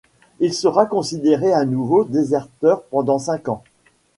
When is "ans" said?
3.49-3.63